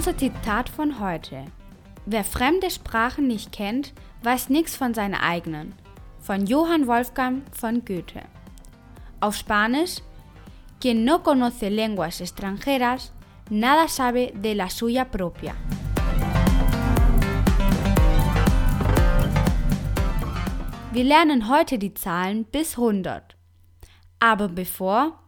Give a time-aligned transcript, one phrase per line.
[0.00, 1.44] Unser Zitat von heute.
[2.06, 3.92] Wer fremde Sprachen nicht kennt,
[4.22, 5.74] weiß nichts von seiner eigenen.
[6.20, 8.22] Von Johann Wolfgang von Goethe.
[9.20, 9.96] Auf Spanisch,
[10.80, 13.12] quien no conoce lenguas extranjeras,
[13.50, 15.52] nada sabe de la suya propia.
[20.92, 23.36] Wir lernen heute die Zahlen bis 100.
[24.18, 25.18] Aber bevor,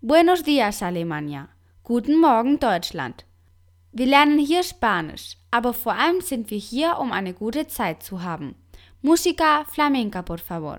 [0.00, 1.48] Buenos días Alemania,
[1.82, 3.24] guten Morgen Deutschland.
[3.92, 8.22] Wir lernen hier Spanisch, aber vor allem sind wir hier, um eine gute Zeit zu
[8.22, 8.54] haben.
[9.02, 10.78] Música flamenca, por favor.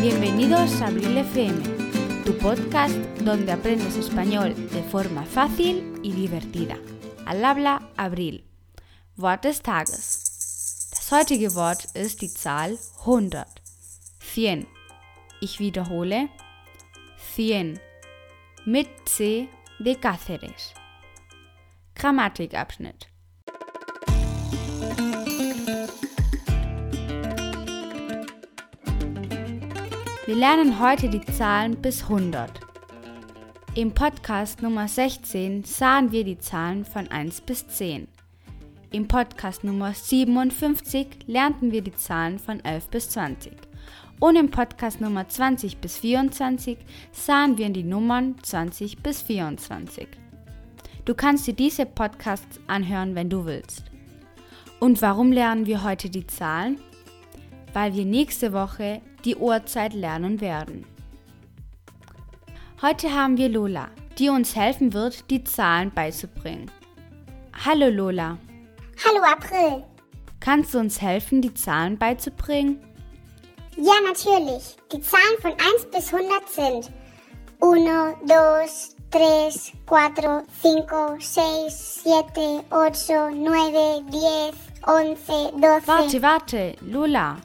[0.00, 1.73] Bienvenidos a Abril FM,
[2.24, 6.76] tu podcast donde aprendes español de forma fácil y divertida.
[7.26, 8.44] Al habla Abril.
[9.16, 10.90] Wort des Tages.
[10.90, 13.46] Das heutige Wort ist die Zahl 100.
[14.20, 14.66] Cien.
[15.42, 16.30] Ich wiederhole.
[17.34, 17.78] Cien.
[18.64, 20.72] Mit C de Cáceres.
[21.94, 23.13] Grammatikabschnitt.
[30.26, 32.50] Wir lernen heute die Zahlen bis 100.
[33.74, 38.08] Im Podcast Nummer 16 sahen wir die Zahlen von 1 bis 10.
[38.90, 43.52] Im Podcast Nummer 57 lernten wir die Zahlen von 11 bis 20.
[44.18, 46.78] Und im Podcast Nummer 20 bis 24
[47.12, 50.08] sahen wir die Nummern 20 bis 24.
[51.04, 53.84] Du kannst dir diese Podcasts anhören, wenn du willst.
[54.80, 56.80] Und warum lernen wir heute die Zahlen?
[57.74, 60.86] Weil wir nächste Woche die Uhrzeit lernen werden.
[62.80, 66.70] Heute haben wir Lola, die uns helfen wird, die Zahlen beizubringen.
[67.64, 68.38] Hallo Lola.
[69.04, 69.84] Hallo April.
[70.40, 72.80] Kannst du uns helfen, die Zahlen beizubringen?
[73.76, 74.76] Ja, natürlich.
[74.92, 76.92] Die Zahlen von 1 bis 100 sind
[77.60, 78.96] 1,
[79.86, 84.54] 2, 3, 4, 5, 6, 7, 8, 9, 10,
[84.92, 85.86] 11, 12.
[85.86, 87.36] Warte, warte, Lola.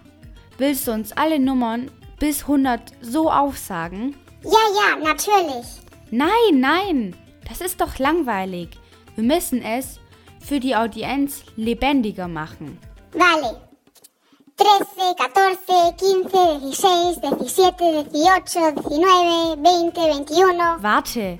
[0.59, 1.89] Willst du uns alle Nummern
[2.19, 4.13] bis 100 so aufsagen?
[4.43, 5.65] Ja, ja, natürlich.
[6.11, 7.15] Nein, nein,
[7.47, 8.69] das ist doch langweilig.
[9.15, 10.01] Wir müssen es
[10.41, 12.77] für die Audienz lebendiger machen.
[13.13, 13.61] Vale.
[14.57, 15.15] 13,
[15.97, 20.83] 14, 15, 16, 17, 18, 19, 20, 21.
[20.83, 21.39] Warte,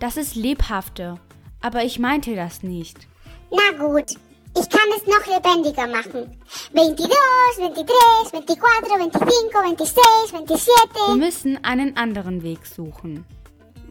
[0.00, 1.20] das ist lebhafter,
[1.60, 3.06] aber ich meinte das nicht.
[3.52, 4.16] Na gut.
[4.54, 6.38] Ich kann es noch lebendiger machen.
[6.72, 11.08] 22, 23, 24, 25, 26, 27.
[11.08, 13.24] Wir müssen einen anderen Weg suchen.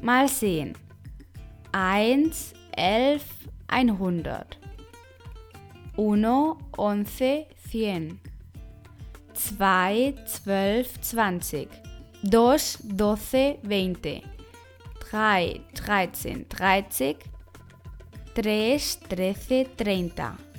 [0.02, 0.78] Mal sehen.
[1.72, 3.24] 1, 11,
[3.68, 4.58] 100.
[5.98, 6.58] 1,
[7.18, 8.32] 11, 100.
[9.34, 11.70] 2, 12, 20.
[12.24, 12.58] 2,
[12.88, 14.24] 12, 20.
[15.10, 17.18] 3, 13, 30.
[18.36, 18.80] 3,
[19.10, 20.51] 13, 30.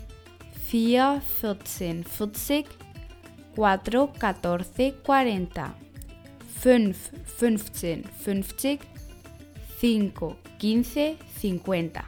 [0.72, 2.64] 4, 14, 40,
[3.54, 5.74] 4, 14, 40,
[6.62, 8.78] 5, 15, 50,
[9.78, 12.04] 5, 15, 50,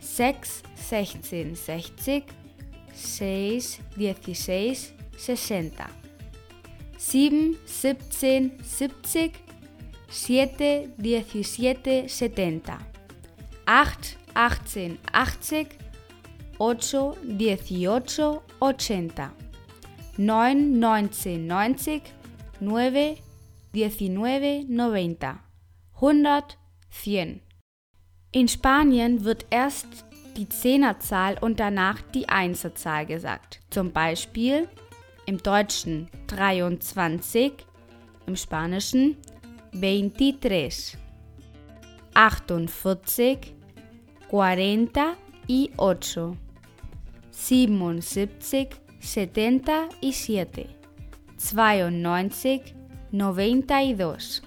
[0.00, 2.24] 6, 16, 60,
[2.94, 5.86] 6, 16, 60,
[6.96, 9.32] 7, 17, 70,
[10.08, 12.78] 7, 17, 70,
[13.66, 15.85] 8, 18, 80,
[16.58, 19.30] 8, 18, 80.
[20.18, 22.02] 9, 19, 90.
[22.60, 23.18] 9,
[23.72, 24.14] 19,
[24.68, 25.38] 90.
[25.94, 26.58] 100,
[27.04, 27.40] 100.
[28.32, 29.86] In Spanien wird erst
[30.36, 33.60] die Zehnerzahl und danach die Einserzahl gesagt.
[33.70, 34.68] Zum Beispiel
[35.24, 37.52] im Deutschen 23,
[38.26, 39.16] im Spanischen
[39.72, 40.98] 23,
[42.14, 43.54] 48,
[44.30, 45.16] 40 y
[45.78, 46.45] 8.
[47.38, 50.66] 77, 77,
[51.36, 52.74] 92,
[53.12, 54.42] 92.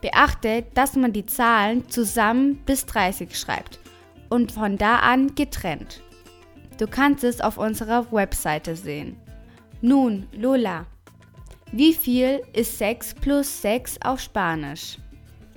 [0.00, 3.78] Beachte, dass man die Zahlen zusammen bis 30 schreibt
[4.30, 6.02] und von da an getrennt.
[6.76, 9.16] Du kannst es auf unserer Webseite sehen.
[9.80, 10.86] Nun, Lola,
[11.70, 14.98] wie viel ist 6 plus 6 auf Spanisch?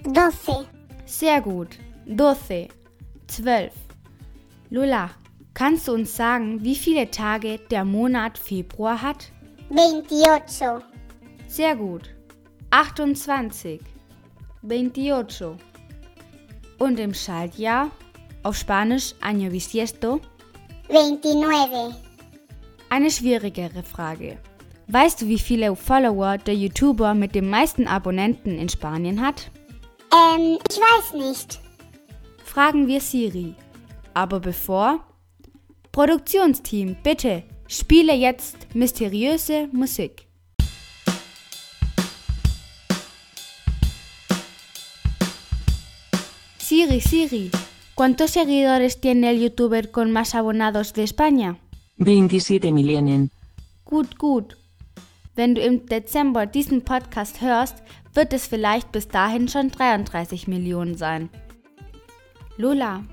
[0.04, 0.68] 12.
[1.06, 1.80] Sehr gut.
[2.06, 2.69] 12.
[3.27, 3.74] 12.
[4.69, 5.10] Lola,
[5.54, 9.32] Kannst du uns sagen, wie viele Tage der Monat Februar hat?
[9.70, 10.68] 28.
[11.48, 12.10] Sehr gut.
[12.72, 13.80] 28.
[14.64, 15.58] 28.
[16.80, 17.92] Und im Schaltjahr?
[18.44, 20.20] auf Spanisch año bisiesto?
[20.90, 21.96] 29.
[22.90, 24.38] Eine schwierigere Frage.
[24.88, 29.50] Weißt du, wie viele Follower der YouTuber mit den meisten Abonnenten in Spanien hat?
[30.12, 31.60] Ähm, ich weiß nicht.
[32.44, 33.56] Fragen wir Siri.
[34.14, 35.00] Aber bevor?
[35.94, 40.25] Produktionsteam, bitte, spiele jetzt mysteriöse Musik.
[46.57, 47.51] Siri, Siri,
[47.94, 51.60] ¿cuántos seguidores tiene el youtuber con más abonados de España?
[51.98, 53.30] 27 Millionen.
[53.86, 54.57] Gut, gut.
[55.36, 57.84] Wenn du im Dezember diesen Podcast hörst,
[58.16, 61.30] wird es vielleicht bis dahin schon 33 Millionen sein.
[62.57, 63.04] Lola,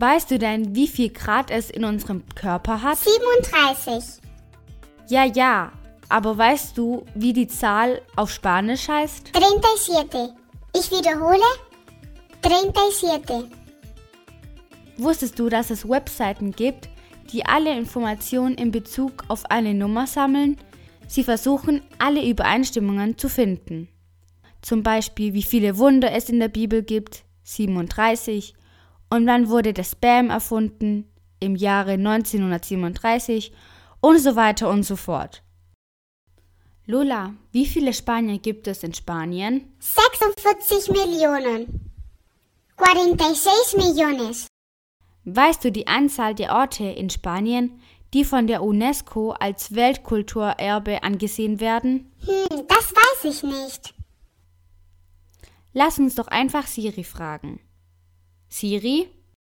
[0.00, 2.98] weißt du denn, wie viel Grad es in unserem Körper hat?
[2.98, 4.22] 37.
[5.08, 5.72] Ja, ja,
[6.08, 9.32] aber weißt du, wie die Zahl auf Spanisch heißt?
[9.34, 10.34] 37.
[10.74, 11.40] Ich wiederhole.
[12.44, 13.50] 37.
[14.98, 16.88] Wusstest du, dass es Webseiten gibt,
[17.32, 20.56] die alle Informationen in Bezug auf eine Nummer sammeln?
[21.08, 23.88] Sie versuchen, alle Übereinstimmungen zu finden.
[24.62, 28.54] Zum Beispiel, wie viele Wunder es in der Bibel gibt, 37.
[29.10, 31.10] Und wann wurde der Spam erfunden?
[31.38, 33.52] Im Jahre 1937
[34.00, 35.42] und so weiter und so fort.
[36.86, 39.72] Lola, wie viele Spanier gibt es in Spanien?
[39.80, 41.92] 46 Millionen.
[42.78, 44.46] 46 Millones.
[45.24, 47.80] Weißt du die Anzahl der Orte in Spanien,
[48.14, 52.12] die von der UNESCO als Weltkulturerbe angesehen werden?
[52.24, 53.94] Hm, das weiß ich nicht.
[55.72, 57.60] Lass uns doch einfach Siri fragen.
[58.48, 59.08] Siri?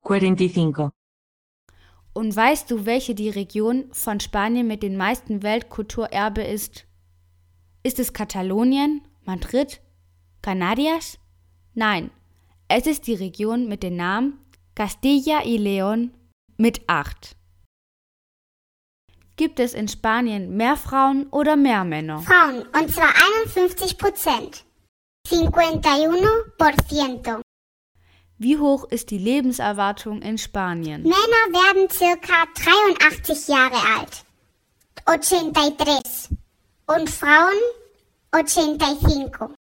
[0.06, 0.90] 45.
[2.12, 6.86] Und weißt du, welche die Region von Spanien mit den meisten Weltkulturerbe ist?
[7.82, 9.80] Ist es Katalonien, Madrid,
[10.42, 11.18] Canarias?
[11.74, 12.10] Nein,
[12.68, 14.38] es ist die Region mit dem Namen
[14.74, 16.10] Castilla y León
[16.56, 17.36] mit 8.
[19.36, 22.20] Gibt es in Spanien mehr Frauen oder mehr Männer?
[22.20, 23.12] Frauen, und zwar
[23.44, 24.64] 51 Prozent.
[25.28, 27.43] 51 Prozent.
[28.36, 31.02] Wie hoch ist die Lebenserwartung in Spanien?
[31.02, 34.24] Männer werden circa 83 Jahre alt.
[35.06, 36.36] 83.
[36.86, 37.54] Und Frauen
[38.32, 39.54] 85.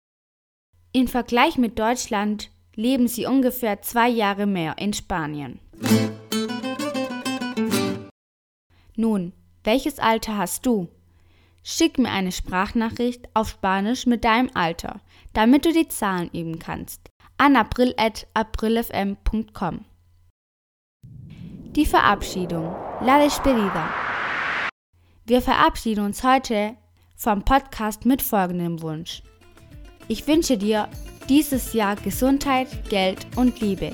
[0.92, 5.60] Im Vergleich mit Deutschland leben sie ungefähr zwei Jahre mehr in Spanien.
[8.96, 9.34] Nun,
[9.64, 10.88] welches Alter hast du?
[11.62, 15.00] Schick mir eine Sprachnachricht auf Spanisch mit deinem Alter,
[15.34, 17.11] damit du die Zahlen üben kannst.
[17.38, 19.84] An april.aprilfm.com
[21.74, 22.76] Die Verabschiedung.
[23.00, 23.88] La despedida.
[25.24, 26.76] Wir verabschieden uns heute
[27.16, 29.22] vom Podcast mit folgendem Wunsch.
[30.08, 30.88] Ich wünsche dir
[31.28, 33.92] dieses Jahr Gesundheit, Geld und Liebe.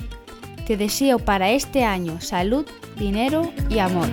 [0.67, 2.67] Te deseo para este año salud,
[2.99, 4.09] dinero y amor.